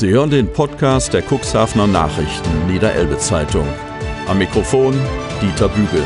[0.00, 3.68] Sie hören den Podcast der Cuxhavener Nachrichten Niederelbe Zeitung.
[4.28, 4.94] Am Mikrofon
[5.42, 6.02] Dieter Bügel.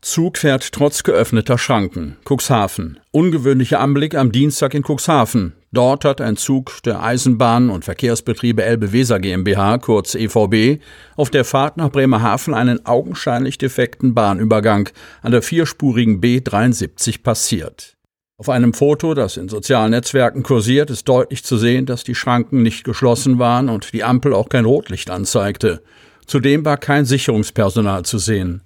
[0.00, 2.16] Zug fährt trotz geöffneter Schranken.
[2.24, 3.00] Cuxhaven.
[3.10, 5.54] Ungewöhnlicher Anblick am Dienstag in Cuxhaven.
[5.72, 10.80] Dort hat ein Zug der Eisenbahn- und Verkehrsbetriebe Elbe Weser GmbH, kurz EVB,
[11.16, 14.90] auf der Fahrt nach Bremerhaven einen augenscheinlich defekten Bahnübergang
[15.22, 17.97] an der vierspurigen B73 passiert.
[18.40, 22.62] Auf einem Foto, das in sozialen Netzwerken kursiert, ist deutlich zu sehen, dass die Schranken
[22.62, 25.82] nicht geschlossen waren und die Ampel auch kein Rotlicht anzeigte.
[26.24, 28.62] Zudem war kein Sicherungspersonal zu sehen.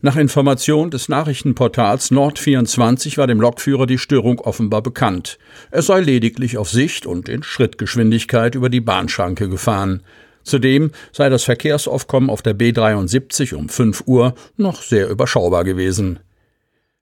[0.00, 5.38] Nach Information des Nachrichtenportals Nord24 war dem Lokführer die Störung offenbar bekannt.
[5.72, 10.04] Er sei lediglich auf Sicht und in Schrittgeschwindigkeit über die Bahnschranke gefahren.
[10.44, 16.20] Zudem sei das Verkehrsaufkommen auf der B73 um 5 Uhr noch sehr überschaubar gewesen.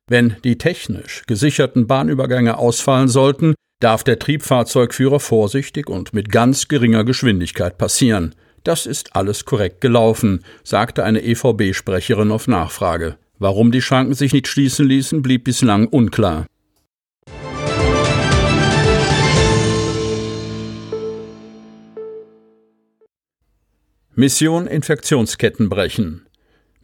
[0.09, 7.05] Wenn die technisch gesicherten Bahnübergänge ausfallen sollten, darf der Triebfahrzeugführer vorsichtig und mit ganz geringer
[7.05, 8.35] Geschwindigkeit passieren.
[8.65, 13.19] Das ist alles korrekt gelaufen, sagte eine EVB-Sprecherin auf Nachfrage.
[13.39, 16.47] Warum die Schranken sich nicht schließen ließen, blieb bislang unklar.
[24.15, 26.28] Mission Infektionsketten brechen.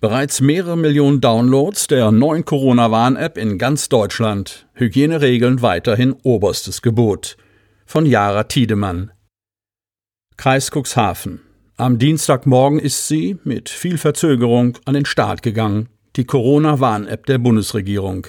[0.04, 4.66] Bereits mehrere Millionen Downloads der neuen Corona-Warn-App in ganz Deutschland.
[4.74, 7.38] Hygieneregeln weiterhin oberstes Gebot.
[7.86, 9.12] Von Jara Tiedemann.
[10.36, 11.40] Kreis Cuxhaven.
[11.78, 15.88] Am Dienstagmorgen ist sie, mit viel Verzögerung, an den Start gegangen.
[16.16, 18.26] Die Corona-Warn-App der Bundesregierung.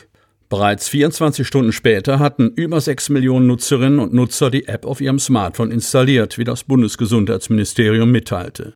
[0.47, 5.19] Bereits 24 Stunden später hatten über 6 Millionen Nutzerinnen und Nutzer die App auf ihrem
[5.19, 8.75] Smartphone installiert, wie das Bundesgesundheitsministerium mitteilte.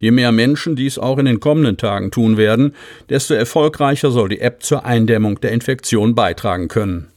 [0.00, 2.74] Je mehr Menschen dies auch in den kommenden Tagen tun werden,
[3.10, 7.08] desto erfolgreicher soll die App zur Eindämmung der Infektion beitragen können.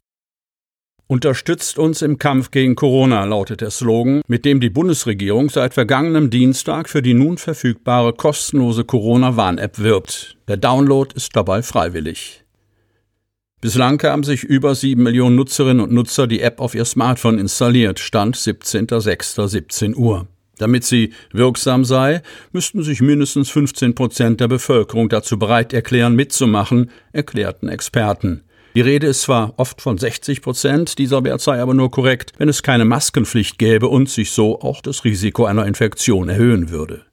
[1.08, 6.30] Unterstützt uns im Kampf gegen Corona lautet der Slogan, mit dem die Bundesregierung seit vergangenem
[6.30, 10.38] Dienstag für die nun verfügbare kostenlose Corona-Warn-App wirbt.
[10.48, 12.44] Der Download ist dabei freiwillig.
[13.62, 18.00] Bislang haben sich über sieben Millionen Nutzerinnen und Nutzer die App auf ihr Smartphone installiert,
[18.00, 20.28] Stand 17.06.17 Uhr.
[20.64, 22.22] Damit sie wirksam sei,
[22.54, 28.46] müssten sich mindestens 15 Prozent der Bevölkerung dazu bereit erklären, mitzumachen, erklärten Experten.
[28.74, 32.48] Die Rede ist zwar oft von 60 Prozent, dieser Wert sei aber nur korrekt, wenn
[32.48, 37.08] es keine Maskenpflicht gäbe und sich so auch das Risiko einer Infektion erhöhen würde.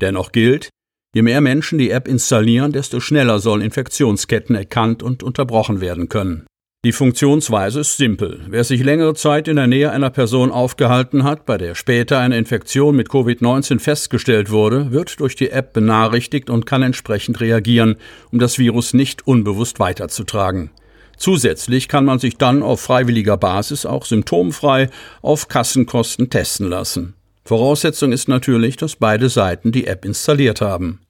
[0.00, 0.70] Dennoch gilt,
[1.14, 6.44] je mehr Menschen die App installieren, desto schneller sollen Infektionsketten erkannt und unterbrochen werden können.
[6.84, 8.40] Die Funktionsweise ist simpel.
[8.46, 12.36] Wer sich längere Zeit in der Nähe einer Person aufgehalten hat, bei der später eine
[12.36, 17.96] Infektion mit Covid-19 festgestellt wurde, wird durch die App benachrichtigt und kann entsprechend reagieren,
[18.32, 20.72] um das Virus nicht unbewusst weiterzutragen.
[21.16, 24.90] Zusätzlich kann man sich dann auf freiwilliger Basis auch symptomfrei
[25.22, 27.14] auf Kassenkosten testen lassen.
[27.46, 31.00] Voraussetzung ist natürlich, dass beide Seiten die App installiert haben.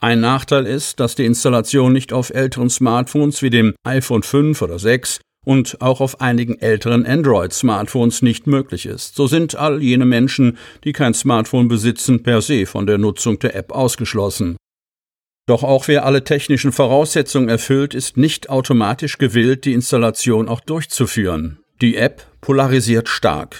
[0.00, 4.78] Ein Nachteil ist, dass die Installation nicht auf älteren Smartphones wie dem iPhone 5 oder
[4.78, 9.14] 6 und auch auf einigen älteren Android-Smartphones nicht möglich ist.
[9.14, 13.54] So sind all jene Menschen, die kein Smartphone besitzen, per se von der Nutzung der
[13.54, 14.56] App ausgeschlossen.
[15.46, 21.60] Doch auch wer alle technischen Voraussetzungen erfüllt, ist nicht automatisch gewillt, die Installation auch durchzuführen.
[21.80, 23.56] Die App polarisiert stark.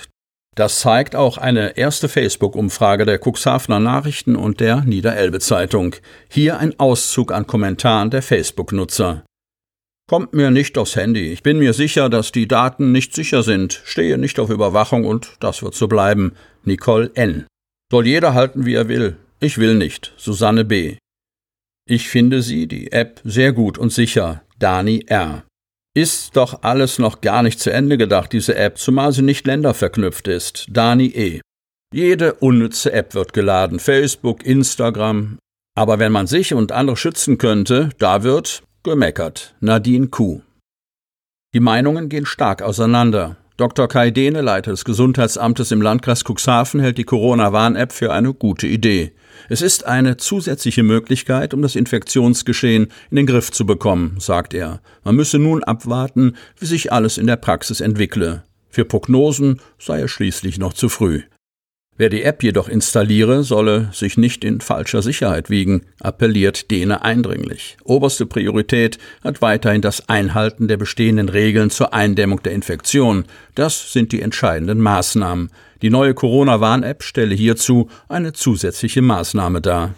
[0.56, 5.94] Das zeigt auch eine erste Facebook-Umfrage der Cuxhavener Nachrichten und der Niederelbe Zeitung.
[6.30, 9.22] Hier ein Auszug an Kommentaren der Facebook-Nutzer.
[10.08, 11.30] Kommt mir nicht aufs Handy.
[11.30, 15.36] Ich bin mir sicher, dass die Daten nicht sicher sind, stehe nicht auf Überwachung und
[15.40, 16.32] das wird so bleiben.
[16.64, 17.46] Nicole N.
[17.92, 19.16] Soll jeder halten, wie er will.
[19.40, 20.14] Ich will nicht.
[20.16, 20.96] Susanne B.
[21.86, 24.42] Ich finde sie, die App, sehr gut und sicher.
[24.58, 25.42] Dani R
[25.96, 30.28] ist doch alles noch gar nicht zu Ende gedacht, diese App, zumal sie nicht länderverknüpft
[30.28, 30.66] ist.
[30.68, 31.40] Dani E.
[31.94, 35.38] Jede unnütze App wird geladen, Facebook, Instagram.
[35.74, 39.54] Aber wenn man sich und andere schützen könnte, da wird gemeckert.
[39.60, 40.42] Nadine Q.
[41.54, 43.38] Die Meinungen gehen stark auseinander.
[43.56, 43.88] Dr.
[43.88, 49.12] Kai Dehne, Leiter des Gesundheitsamtes im Landkreis Cuxhaven, hält die Corona-Warn-App für eine gute Idee.
[49.48, 54.82] Es ist eine zusätzliche Möglichkeit, um das Infektionsgeschehen in den Griff zu bekommen, sagt er.
[55.04, 58.44] Man müsse nun abwarten, wie sich alles in der Praxis entwickle.
[58.68, 61.22] Für Prognosen sei es schließlich noch zu früh.
[61.98, 67.78] Wer die App jedoch installiere, solle sich nicht in falscher Sicherheit wiegen, appelliert Dene eindringlich.
[67.84, 73.24] Oberste Priorität hat weiterhin das Einhalten der bestehenden Regeln zur Eindämmung der Infektion.
[73.54, 75.50] Das sind die entscheidenden Maßnahmen.
[75.80, 79.94] Die neue Corona-Warn-App stelle hierzu eine zusätzliche Maßnahme dar.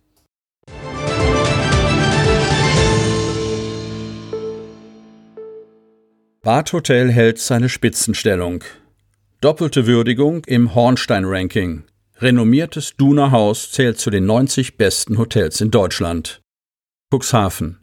[6.43, 8.63] Badhotel hält seine Spitzenstellung.
[9.41, 11.85] Doppelte Würdigung im Hornstein-Ranking.
[12.17, 16.41] Renommiertes Duner Haus zählt zu den 90 besten Hotels in Deutschland.
[17.15, 17.79] Cuxhaven.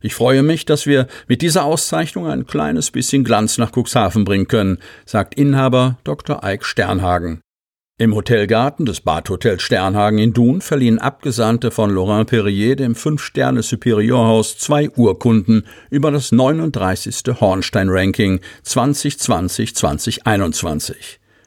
[0.00, 4.48] Ich freue mich, dass wir mit dieser Auszeichnung ein kleines bisschen Glanz nach Cuxhaven bringen
[4.48, 6.42] können, sagt Inhaber Dr.
[6.42, 7.42] Eik Sternhagen.
[8.00, 14.88] Im Hotelgarten des Badhotels Sternhagen in Dun verliehen Abgesandte von Laurent Perrier dem Fünf-Sterne-Superiorhaus zwei
[14.90, 17.40] Urkunden über das 39.
[17.40, 20.94] Hornstein-Ranking 2020-2021.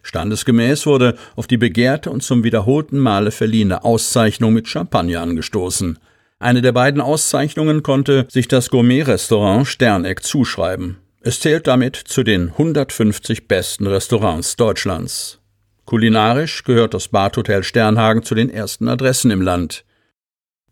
[0.03, 5.99] Standesgemäß wurde auf die begehrte und zum wiederholten Male verliehene Auszeichnung mit Champagner angestoßen.
[6.39, 10.97] Eine der beiden Auszeichnungen konnte sich das Gourmet-Restaurant Sterneck zuschreiben.
[11.21, 15.40] Es zählt damit zu den 150 besten Restaurants Deutschlands.
[15.85, 19.83] Kulinarisch gehört das Badhotel Sternhagen zu den ersten Adressen im Land.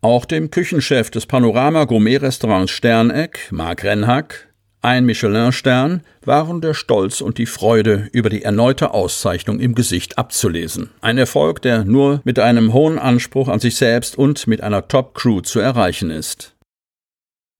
[0.01, 4.47] Auch dem Küchenchef des Panorama Gourmet-Restaurants Sterneck, Marc Renhack,
[4.81, 10.89] ein Michelin-Stern, waren der Stolz und die Freude über die erneute Auszeichnung im Gesicht abzulesen.
[11.01, 15.41] Ein Erfolg, der nur mit einem hohen Anspruch an sich selbst und mit einer Top-Crew
[15.41, 16.55] zu erreichen ist.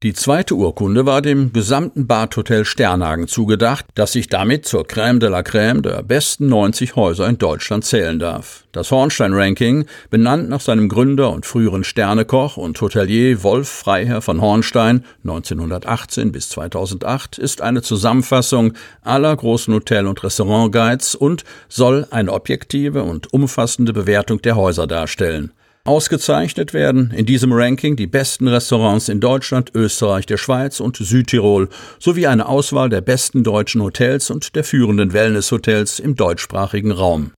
[0.02, 5.28] Die zweite Urkunde war dem gesamten Badhotel Sternhagen zugedacht, das sich damit zur Crème de
[5.28, 8.64] la Crème der besten 90 Häuser in Deutschland zählen darf.
[8.72, 15.04] Das Hornstein-Ranking, benannt nach seinem Gründer und früheren Sternekoch und Hotelier Wolf Freiherr von Hornstein
[15.26, 23.04] 1918 bis 2008, ist eine Zusammenfassung aller großen Hotel- und Restaurantguides und soll eine objektive
[23.04, 25.52] und umfassende Bewertung der Häuser darstellen.
[25.90, 31.68] Ausgezeichnet werden in diesem Ranking die besten Restaurants in Deutschland, Österreich, der Schweiz und Südtirol
[31.98, 37.32] sowie eine Auswahl der besten deutschen Hotels und der führenden Wellnesshotels im deutschsprachigen Raum.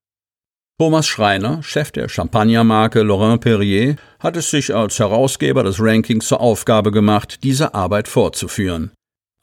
[0.77, 6.41] Thomas Schreiner, Chef der Champagnermarke Laurent Perrier, hat es sich als Herausgeber des Rankings zur
[6.41, 8.91] Aufgabe gemacht, diese Arbeit fortzuführen.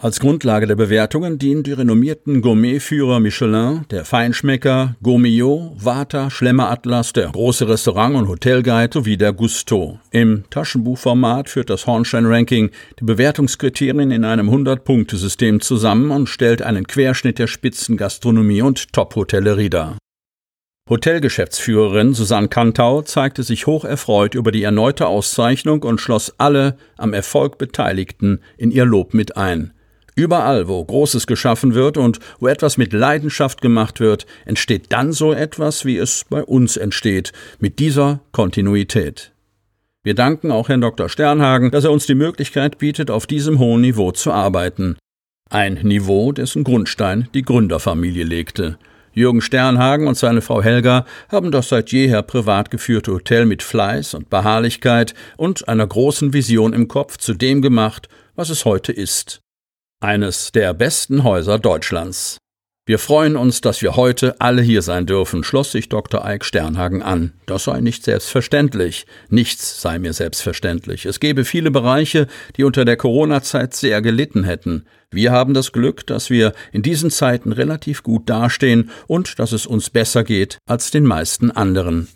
[0.00, 7.30] Als Grundlage der Bewertungen dienen die renommierten Gourmetführer Michelin, der Feinschmecker, Gourmillot, Vata, Schlemmeratlas, der
[7.30, 9.98] große Restaurant- und Hotelguide sowie der Gusto.
[10.12, 17.40] Im Taschenbuchformat führt das Hornstein-Ranking die Bewertungskriterien in einem 100-Punkte-System zusammen und stellt einen Querschnitt
[17.40, 19.98] der Spitzengastronomie und Top-Hotellerie dar.
[20.88, 27.12] Hotelgeschäftsführerin Susanne Kantau zeigte sich hoch erfreut über die erneute Auszeichnung und schloss alle am
[27.14, 29.72] Erfolg Beteiligten in ihr Lob mit ein.
[30.18, 35.32] Überall, wo Großes geschaffen wird und wo etwas mit Leidenschaft gemacht wird, entsteht dann so
[35.32, 39.30] etwas, wie es bei uns entsteht, mit dieser Kontinuität.
[40.02, 41.08] Wir danken auch Herrn Dr.
[41.08, 44.96] Sternhagen, dass er uns die Möglichkeit bietet, auf diesem hohen Niveau zu arbeiten.
[45.50, 48.76] Ein Niveau, dessen Grundstein die Gründerfamilie legte.
[49.12, 54.14] Jürgen Sternhagen und seine Frau Helga haben das seit jeher privat geführte Hotel mit Fleiß
[54.14, 59.42] und Beharrlichkeit und einer großen Vision im Kopf zu dem gemacht, was es heute ist.
[60.00, 62.38] Eines der besten Häuser Deutschlands.
[62.86, 66.24] Wir freuen uns, dass wir heute alle hier sein dürfen, schloss sich Dr.
[66.24, 67.32] Eik Sternhagen an.
[67.46, 69.06] Das sei nicht selbstverständlich.
[69.28, 71.04] Nichts sei mir selbstverständlich.
[71.04, 74.86] Es gäbe viele Bereiche, die unter der Corona-Zeit sehr gelitten hätten.
[75.10, 79.66] Wir haben das Glück, dass wir in diesen Zeiten relativ gut dastehen und dass es
[79.66, 82.06] uns besser geht als den meisten anderen.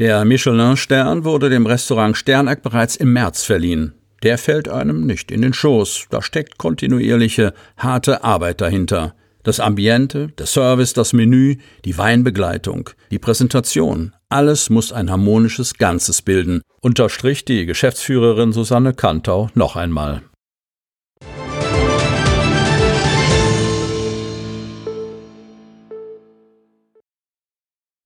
[0.00, 3.94] Der Michelin-Stern wurde dem Restaurant Sterneck bereits im März verliehen
[4.24, 6.06] der fällt einem nicht in den Schoß.
[6.08, 9.14] Da steckt kontinuierliche, harte Arbeit dahinter.
[9.42, 16.22] Das Ambiente, der Service, das Menü, die Weinbegleitung, die Präsentation, alles muss ein harmonisches Ganzes
[16.22, 20.22] bilden, unterstrich die Geschäftsführerin Susanne Kantau noch einmal.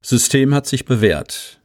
[0.03, 1.58] System hat sich bewährt.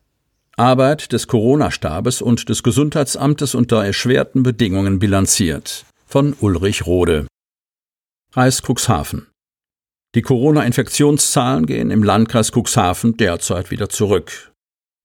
[0.55, 5.83] Arbeit des Corona-Stabes und des Gesundheitsamtes unter erschwerten Bedingungen bilanziert.
[6.05, 7.25] Von Ulrich Rode.
[8.31, 9.25] Kreis Cuxhaven.
[10.13, 14.51] Die Corona-Infektionszahlen gehen im Landkreis Cuxhaven derzeit wieder zurück.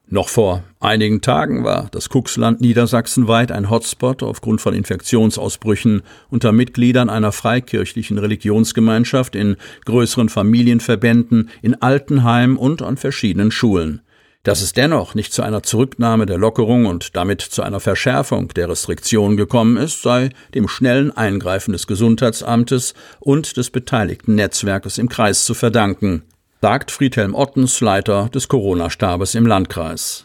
[0.07, 7.09] Noch vor einigen Tagen war das Cuxland niedersachsenweit ein Hotspot aufgrund von Infektionsausbrüchen unter Mitgliedern
[7.09, 14.03] einer freikirchlichen Religionsgemeinschaft in größeren Familienverbänden, in Altenheimen und an verschiedenen Schulen.
[14.49, 18.71] Dass es dennoch nicht zu einer Zurücknahme der Lockerung und damit zu einer Verschärfung der
[18.71, 25.45] Restriktionen gekommen ist, sei dem schnellen Eingreifen des Gesundheitsamtes und des beteiligten Netzwerkes im Kreis
[25.45, 26.23] zu verdanken,
[26.63, 30.25] sagt Friedhelm Ottens, Leiter des Corona-Stabes im Landkreis.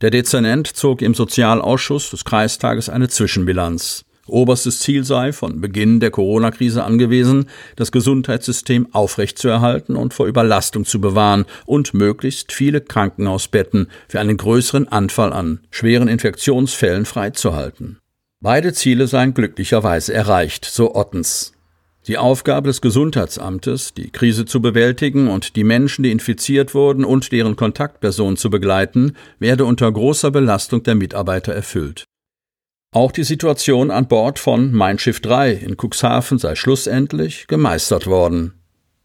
[0.00, 4.04] Der Dezernent zog im Sozialausschuss des Kreistages eine Zwischenbilanz.
[4.30, 7.46] Oberstes Ziel sei, von Beginn der Corona-Krise angewiesen,
[7.76, 14.88] das Gesundheitssystem aufrechtzuerhalten und vor Überlastung zu bewahren und möglichst viele Krankenhausbetten für einen größeren
[14.88, 17.98] Anfall an schweren Infektionsfällen freizuhalten.
[18.40, 21.52] Beide Ziele seien glücklicherweise erreicht, so Ottens.
[22.06, 27.30] Die Aufgabe des Gesundheitsamtes, die Krise zu bewältigen und die Menschen, die infiziert wurden und
[27.30, 32.06] deren Kontaktpersonen zu begleiten, werde unter großer Belastung der Mitarbeiter erfüllt.
[32.92, 38.54] Auch die Situation an Bord von Mein Schiff 3 in Cuxhaven sei schlussendlich gemeistert worden.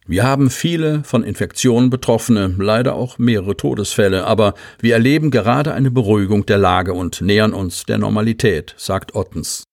[0.08, 5.92] Wir haben viele von Infektionen Betroffene, leider auch mehrere Todesfälle, aber wir erleben gerade eine
[5.92, 9.66] Beruhigung der Lage und nähern uns der Normalität, sagt Ottens.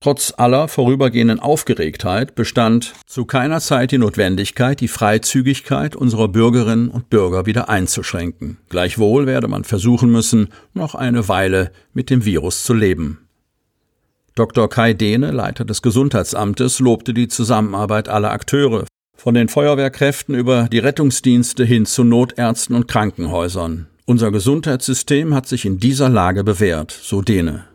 [0.00, 7.10] Trotz aller vorübergehenden Aufgeregtheit bestand zu keiner Zeit die Notwendigkeit, die Freizügigkeit unserer Bürgerinnen und
[7.10, 8.58] Bürger wieder einzuschränken.
[8.70, 13.28] Gleichwohl werde man versuchen müssen, noch eine Weile mit dem Virus zu leben.
[14.34, 14.68] Dr.
[14.68, 20.78] Kai Dehne, Leiter des Gesundheitsamtes, lobte die Zusammenarbeit aller Akteure, von den Feuerwehrkräften über die
[20.78, 23.88] Rettungsdienste hin zu Notärzten und Krankenhäusern.
[24.06, 27.66] Unser Gesundheitssystem hat sich in dieser Lage bewährt, so Dehne.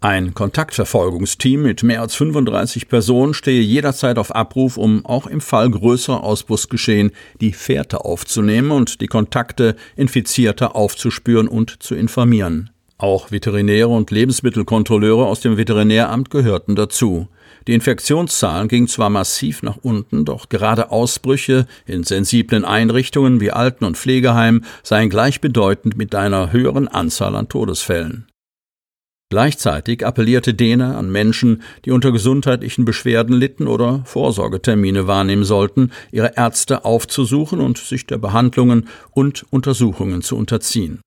[0.00, 5.68] Ein Kontaktverfolgungsteam mit mehr als 35 Personen stehe jederzeit auf Abruf, um auch im Fall
[5.70, 12.70] größerer Ausbruchsgeschehen die Fährte aufzunehmen und die Kontakte Infizierter aufzuspüren und zu informieren.
[13.00, 17.28] Auch Veterinäre und Lebensmittelkontrolleure aus dem Veterinäramt gehörten dazu.
[17.68, 23.84] Die Infektionszahlen gingen zwar massiv nach unten, doch gerade Ausbrüche in sensiblen Einrichtungen wie Alten-
[23.84, 28.26] und Pflegeheimen seien gleichbedeutend mit einer höheren Anzahl an Todesfällen.
[29.30, 36.32] Gleichzeitig appellierte Dehne an Menschen, die unter gesundheitlichen Beschwerden litten oder Vorsorgetermine wahrnehmen sollten, ihre
[36.36, 41.00] Ärzte aufzusuchen und sich der Behandlungen und Untersuchungen zu unterziehen.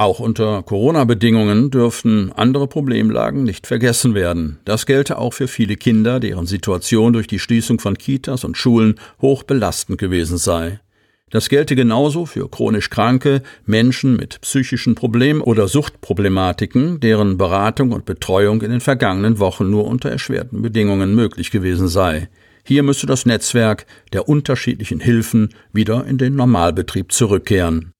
[0.00, 4.58] Auch unter Corona-Bedingungen dürften andere Problemlagen nicht vergessen werden.
[4.64, 8.94] Das gelte auch für viele Kinder, deren Situation durch die Schließung von Kitas und Schulen
[9.20, 10.80] hoch belastend gewesen sei.
[11.28, 18.06] Das gelte genauso für chronisch Kranke, Menschen mit psychischen Problemen oder Suchtproblematiken, deren Beratung und
[18.06, 22.30] Betreuung in den vergangenen Wochen nur unter erschwerten Bedingungen möglich gewesen sei.
[22.64, 27.92] Hier müsse das Netzwerk der unterschiedlichen Hilfen wieder in den Normalbetrieb zurückkehren.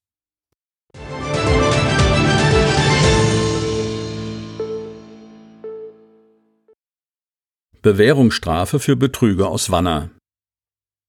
[7.82, 10.10] Bewährungsstrafe für Betrüger aus Wanner.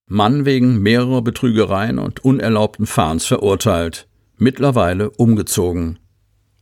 [0.07, 4.07] Mann wegen mehrerer Betrügereien und unerlaubten Fahrens verurteilt.
[4.37, 5.99] Mittlerweile umgezogen.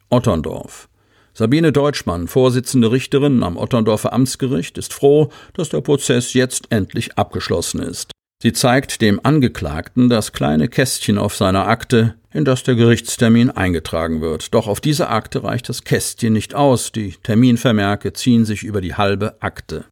[0.10, 0.90] Otterndorf.
[1.36, 7.80] Sabine Deutschmann, Vorsitzende Richterin am Otterndorfer Amtsgericht, ist froh, dass der Prozess jetzt endlich abgeschlossen
[7.80, 8.12] ist.
[8.42, 14.22] Sie zeigt dem Angeklagten das kleine Kästchen auf seiner Akte, in das der Gerichtstermin eingetragen
[14.22, 14.56] wird.
[14.56, 18.96] Doch auf diese Akte reicht das Kästchen nicht aus, die Terminvermerke ziehen sich über die
[18.96, 19.86] halbe Akte.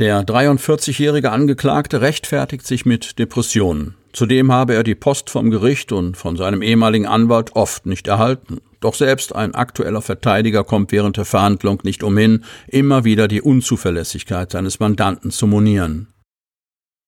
[0.00, 3.94] Der 43-jährige Angeklagte rechtfertigt sich mit Depressionen.
[4.12, 8.60] Zudem habe er die Post vom Gericht und von seinem ehemaligen Anwalt oft nicht erhalten.
[8.80, 14.50] Doch selbst ein aktueller Verteidiger kommt während der Verhandlung nicht umhin, immer wieder die Unzuverlässigkeit
[14.50, 16.08] seines Mandanten zu monieren.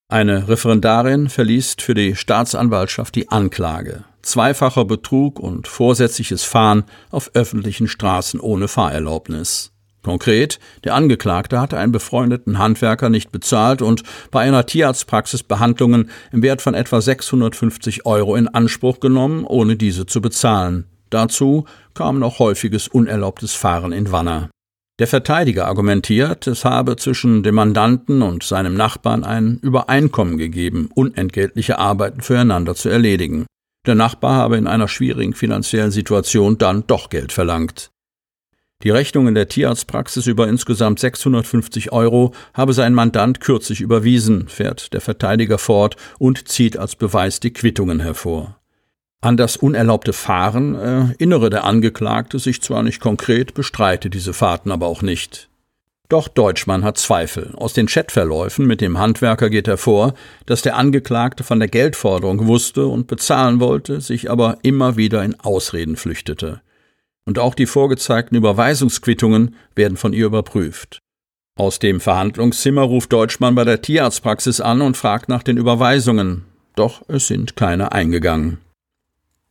[0.09, 4.05] Eine Referendarin verliest für die Staatsanwaltschaft die Anklage.
[4.23, 9.76] Zweifacher Betrug und vorsätzliches Fahren auf öffentlichen Straßen ohne Fahrerlaubnis.
[10.07, 16.43] Konkret, der Angeklagte hatte einen befreundeten Handwerker nicht bezahlt und bei einer Tierarztpraxis Behandlungen im
[16.43, 20.85] Wert von etwa 650 Euro in Anspruch genommen, ohne diese zu bezahlen.
[21.11, 24.49] Dazu kam noch häufiges unerlaubtes Fahren in Wanner.
[25.01, 31.81] Der Verteidiger argumentiert, es habe zwischen dem Mandanten und seinem Nachbarn ein Übereinkommen gegeben, unentgeltliche
[31.81, 33.45] Arbeiten füreinander zu erledigen.
[33.89, 37.91] Der Nachbar habe in einer schwierigen finanziellen Situation dann doch Geld verlangt.
[38.83, 44.93] Die Rechnung in der Tierarztpraxis über insgesamt 650 Euro habe sein Mandant kürzlich überwiesen, fährt
[44.93, 48.59] der Verteidiger fort und zieht als Beweis die Quittungen hervor.
[49.23, 54.87] An das unerlaubte Fahren erinnere der Angeklagte sich zwar nicht konkret, bestreite diese Fahrten aber
[54.87, 55.49] auch nicht.
[56.11, 57.53] Doch Deutschmann hat Zweifel.
[57.57, 60.15] Aus den Chatverläufen mit dem Handwerker geht hervor,
[60.45, 65.41] dass der Angeklagte von der Geldforderung wusste und bezahlen wollte, sich aber immer wieder in
[65.41, 66.61] Ausreden flüchtete
[67.27, 71.01] und auch die vorgezeigten Überweisungsquittungen werden von ihr überprüft.
[71.59, 77.03] Aus dem Verhandlungszimmer ruft Deutschmann bei der Tierarztpraxis an und fragt nach den Überweisungen, doch
[77.09, 78.59] es sind keine eingegangen.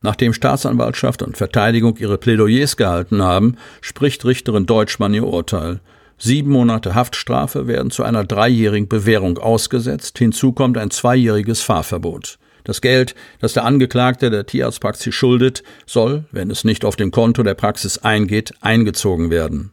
[0.02, 5.80] Nachdem Staatsanwaltschaft und Verteidigung ihre Plädoyers gehalten haben, spricht Richterin Deutschmann ihr Urteil.
[6.20, 12.38] Sieben Monate Haftstrafe werden zu einer dreijährigen Bewährung ausgesetzt, hinzu kommt ein zweijähriges Fahrverbot.
[12.66, 17.44] Das Geld, das der Angeklagte der Tierarztpraxis schuldet, soll, wenn es nicht auf dem Konto
[17.44, 19.72] der Praxis eingeht, eingezogen werden.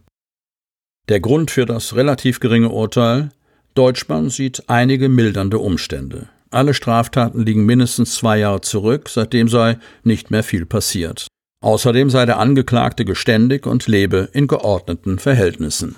[1.09, 3.31] Der Grund für das relativ geringe Urteil
[3.75, 6.29] Deutschmann sieht einige mildernde Umstände.
[6.51, 11.27] Alle Straftaten liegen mindestens zwei Jahre zurück, seitdem sei nicht mehr viel passiert.
[11.63, 15.97] Außerdem sei der Angeklagte geständig und lebe in geordneten Verhältnissen.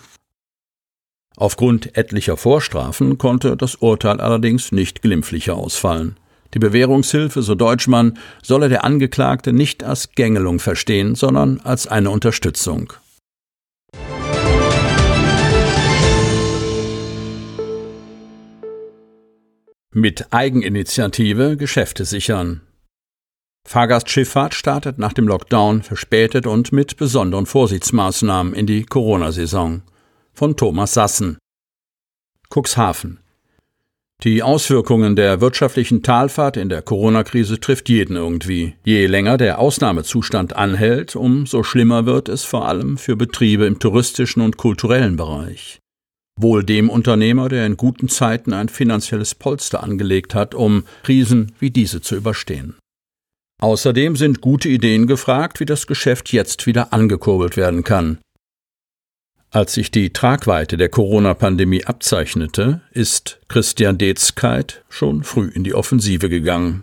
[1.36, 6.16] Aufgrund etlicher Vorstrafen konnte das Urteil allerdings nicht glimpflicher ausfallen.
[6.54, 12.92] Die Bewährungshilfe, so Deutschmann, solle der Angeklagte nicht als Gängelung verstehen, sondern als eine Unterstützung.
[19.96, 22.62] Mit Eigeninitiative Geschäfte sichern.
[23.66, 29.82] Fahrgastschifffahrt startet nach dem Lockdown verspätet und mit besonderen Vorsichtsmaßnahmen in die Corona-Saison.
[30.32, 31.38] Von Thomas Sassen.
[32.50, 33.23] Cuxhaven.
[34.22, 38.74] Die Auswirkungen der wirtschaftlichen Talfahrt in der Corona-Krise trifft jeden irgendwie.
[38.84, 44.40] Je länger der Ausnahmezustand anhält, umso schlimmer wird es vor allem für Betriebe im touristischen
[44.40, 45.80] und kulturellen Bereich.
[46.40, 51.70] Wohl dem Unternehmer, der in guten Zeiten ein finanzielles Polster angelegt hat, um Krisen wie
[51.70, 52.76] diese zu überstehen.
[53.60, 58.18] Außerdem sind gute Ideen gefragt, wie das Geschäft jetzt wieder angekurbelt werden kann.
[59.54, 66.28] Als sich die Tragweite der Corona-Pandemie abzeichnete, ist Christian Detzkeit schon früh in die Offensive
[66.28, 66.82] gegangen.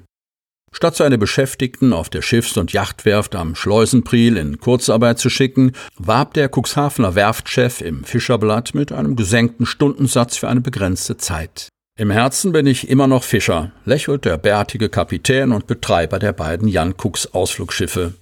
[0.71, 6.33] Statt seine Beschäftigten auf der Schiffs- und Yachtwerft am Schleusenpriel in Kurzarbeit zu schicken, warb
[6.33, 11.67] der Cuxhavener Werftchef im Fischerblatt mit einem gesenkten Stundensatz für eine begrenzte Zeit.
[11.99, 16.69] Im Herzen bin ich immer noch Fischer, lächelt der bärtige Kapitän und Betreiber der beiden
[16.69, 18.13] Jan Cooks Ausflugschiffe.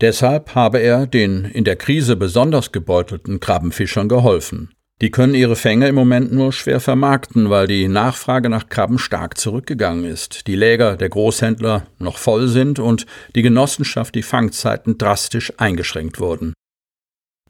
[0.00, 4.70] Deshalb habe er den in der Krise besonders gebeutelten Krabbenfischern geholfen.
[5.00, 9.38] Die können ihre Fänge im Moment nur schwer vermarkten, weil die Nachfrage nach Krabben stark
[9.38, 15.52] zurückgegangen ist, die Läger der Großhändler noch voll sind und die Genossenschaft die Fangzeiten drastisch
[15.56, 16.52] eingeschränkt wurden.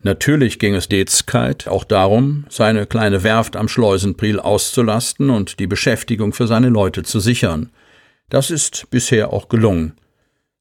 [0.02, 6.32] Natürlich ging es Dezkeit auch darum, seine kleine Werft am Schleusenpriel auszulasten und die Beschäftigung
[6.32, 7.72] für seine Leute zu sichern.
[8.28, 9.94] Das ist bisher auch gelungen.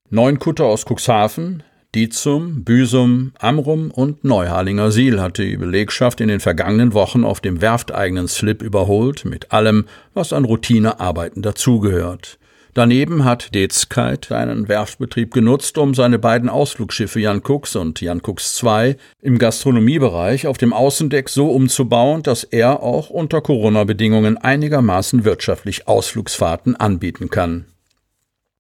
[0.10, 1.64] Neun Kutter aus Cuxhaven,
[1.96, 7.62] Dizum, Büsum, Amrum und Neuharlinger Siel hat die Belegschaft in den vergangenen Wochen auf dem
[7.62, 12.40] werfteigenen Slip überholt, mit allem, was an Routinearbeiten dazugehört.
[12.78, 18.62] Daneben hat Dezkeit seinen Werftbetrieb genutzt, um seine beiden Ausflugschiffe Jan Cooks und Jan Cooks
[18.62, 25.88] II im Gastronomiebereich auf dem Außendeck so umzubauen, dass er auch unter Corona-Bedingungen einigermaßen wirtschaftlich
[25.88, 27.66] Ausflugsfahrten anbieten kann.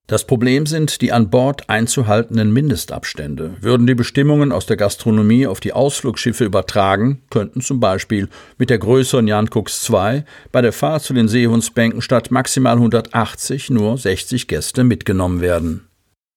[0.07, 3.55] Das Problem sind die an Bord einzuhaltenden Mindestabstände.
[3.59, 8.77] Würden die Bestimmungen aus der Gastronomie auf die Ausflugschiffe übertragen, könnten zum Beispiel mit der
[8.77, 14.47] größeren Jan Cooks 2 bei der Fahrt zu den Seehundsbänken statt maximal 180 nur 60
[14.47, 15.89] Gäste mitgenommen werden.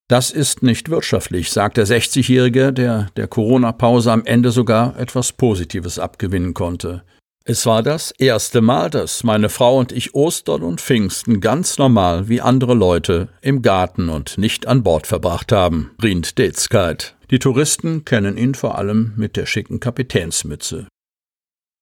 [0.08, 6.00] Das ist nicht wirtschaftlich, sagt der 60-Jährige, der der Corona-Pause am Ende sogar etwas Positives
[6.00, 7.04] abgewinnen konnte.
[7.44, 12.28] Es war das erste Mal, dass meine Frau und ich Ostern und Pfingsten ganz normal
[12.28, 17.16] wie andere Leute im Garten und nicht an Bord verbracht haben, rient Dezkeit.
[17.30, 20.86] Die Touristen kennen ihn vor allem mit der schicken Kapitänsmütze.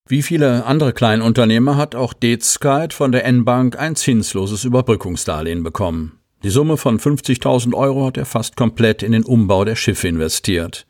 [0.09, 6.21] Wie viele andere Kleinunternehmer hat auch Dezkeit von der N-Bank ein zinsloses Überbrückungsdarlehen bekommen.
[6.45, 10.87] Die Summe von 50.000 Euro hat er fast komplett in den Umbau der Schiffe investiert.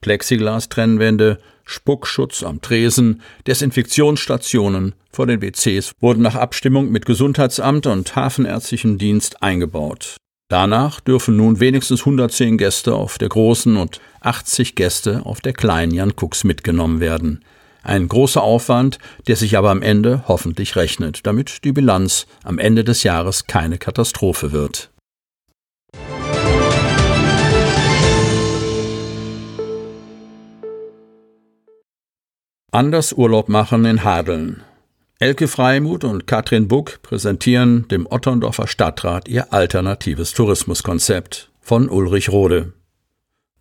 [0.00, 8.98] Plexiglas-Trennwände, Spuckschutz am Tresen, Desinfektionsstationen vor den WCs wurden nach Abstimmung mit Gesundheitsamt und Hafenärztlichem
[8.98, 10.16] Dienst eingebaut.
[10.48, 15.92] Danach dürfen nun wenigstens 110 Gäste auf der großen und 80 Gäste auf der kleinen
[15.92, 17.44] Jan Kucks mitgenommen werden.
[17.82, 22.82] Ein großer Aufwand, der sich aber am Ende hoffentlich rechnet, damit die Bilanz am Ende
[22.82, 24.90] des Jahres keine Katastrophe wird.
[32.70, 34.62] Anders Urlaub machen in Hadeln.
[35.18, 42.74] Elke Freimuth und Katrin Buck präsentieren dem Otterndorfer Stadtrat ihr alternatives Tourismuskonzept von Ulrich Rode.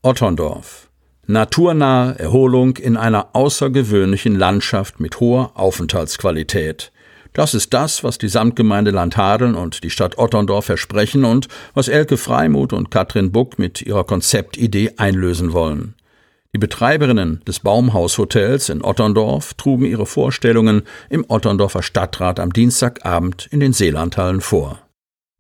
[0.01, 0.89] Otterndorf.
[1.25, 6.91] Naturnahe Erholung in einer außergewöhnlichen Landschaft mit hoher Aufenthaltsqualität.
[7.31, 12.17] Das ist das, was die Samtgemeinde Landhadeln und die Stadt Otterndorf versprechen und was Elke
[12.17, 15.95] Freimuth und Katrin Buck mit ihrer Konzeptidee einlösen wollen.
[16.57, 23.59] Die Betreiberinnen des Baumhaushotels in Otterndorf trugen ihre Vorstellungen im Otterndorfer Stadtrat am Dienstagabend in
[23.59, 24.79] den Seelandhallen vor.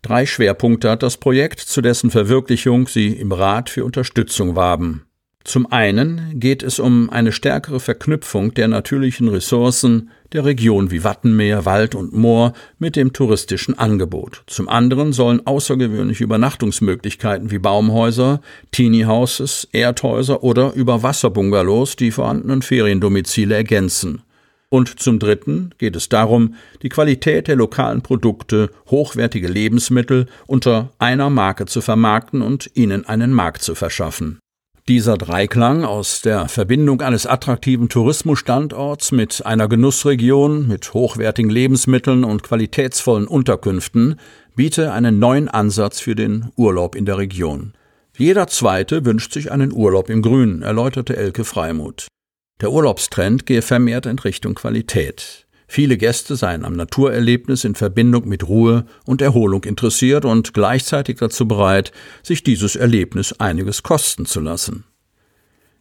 [0.03, 5.06] Drei Schwerpunkte hat das Projekt, zu dessen Verwirklichung sie im Rat für Unterstützung warben.
[5.47, 11.63] Zum einen geht es um eine stärkere Verknüpfung der natürlichen Ressourcen der Region wie Wattenmeer,
[11.63, 14.43] Wald und Moor mit dem touristischen Angebot.
[14.47, 18.41] Zum anderen sollen außergewöhnliche Übernachtungsmöglichkeiten wie Baumhäuser,
[18.73, 24.23] Teenie Houses, Erdhäuser oder Überwasserbungalows die vorhandenen Feriendomizile ergänzen.
[24.67, 31.29] Und zum Dritten geht es darum, die Qualität der lokalen Produkte, hochwertige Lebensmittel unter einer
[31.29, 34.39] Marke zu vermarkten und ihnen einen Markt zu verschaffen.
[34.87, 42.41] Dieser Dreiklang aus der Verbindung eines attraktiven Tourismusstandorts mit einer Genussregion mit hochwertigen Lebensmitteln und
[42.41, 44.17] qualitätsvollen Unterkünften
[44.55, 47.73] biete einen neuen Ansatz für den Urlaub in der Region.
[48.17, 52.07] Jeder Zweite wünscht sich einen Urlaub im Grünen, erläuterte Elke Freimuth.
[52.61, 55.46] Der Urlaubstrend gehe vermehrt in Richtung Qualität.
[55.67, 61.47] Viele Gäste seien am Naturerlebnis in Verbindung mit Ruhe und Erholung interessiert und gleichzeitig dazu
[61.47, 61.91] bereit,
[62.23, 64.85] sich dieses Erlebnis einiges kosten zu lassen.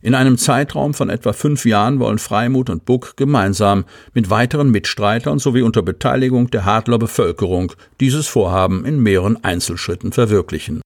[0.02, 5.38] In einem Zeitraum von etwa fünf Jahren wollen Freimut und Buck gemeinsam mit weiteren Mitstreitern
[5.38, 10.82] sowie unter Beteiligung der Hadler Bevölkerung dieses Vorhaben in mehreren Einzelschritten verwirklichen.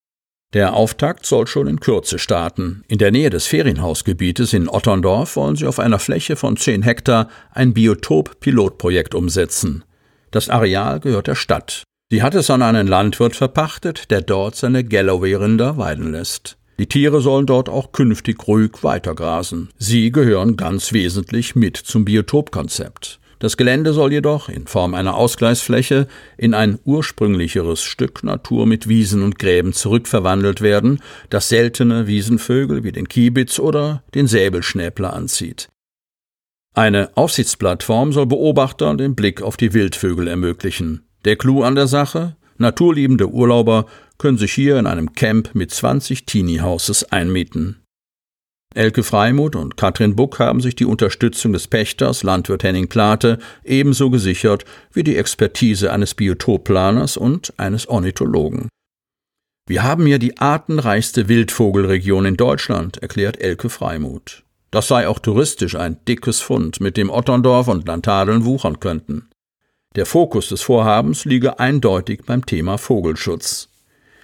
[0.53, 2.83] Der Auftakt soll schon in Kürze starten.
[2.89, 7.29] In der Nähe des Ferienhausgebietes in Otterndorf wollen sie auf einer Fläche von 10 Hektar
[7.53, 9.85] ein Biotop-Pilotprojekt umsetzen.
[10.33, 11.85] Das Areal gehört der Stadt.
[12.11, 16.57] Sie hat es an einen Landwirt verpachtet, der dort seine Galloway-Rinder weiden lässt.
[16.81, 19.69] Die Tiere sollen dort auch künftig ruhig weitergrasen.
[19.79, 23.21] Sie gehören ganz wesentlich mit zum Biotopkonzept.
[23.41, 29.23] Das Gelände soll jedoch in Form einer Ausgleichsfläche in ein ursprünglicheres Stück Natur mit Wiesen
[29.23, 31.01] und Gräben zurückverwandelt werden,
[31.31, 35.71] das seltene Wiesenvögel wie den Kiebitz oder den Säbelschnäbler anzieht.
[36.75, 41.09] Eine Aufsichtsplattform soll Beobachtern den Blick auf die Wildvögel ermöglichen.
[41.25, 42.37] Der Clou an der Sache?
[42.59, 43.87] Naturliebende Urlauber
[44.19, 47.81] können sich hier in einem Camp mit 20 Teenie Houses einmieten.
[48.73, 54.11] Elke Freimuth und Katrin Buck haben sich die Unterstützung des Pächters, Landwirt Henning Plate, ebenso
[54.11, 58.69] gesichert wie die Expertise eines Biotopplaners und eines Ornithologen.
[59.67, 64.45] Wir haben hier die artenreichste Wildvogelregion in Deutschland, erklärt Elke Freimuth.
[64.71, 69.29] Das sei auch touristisch ein dickes Fund, mit dem Otterndorf und Lantadeln wuchern könnten.
[69.97, 73.69] Der Fokus des Vorhabens liege eindeutig beim Thema Vogelschutz.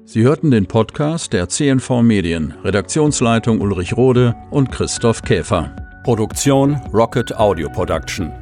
[0.04, 5.74] Sie hörten den Podcast der CNV Medien, Redaktionsleitung Ulrich Rode und Christoph Käfer.
[6.04, 8.41] Produktion Rocket Audio Production.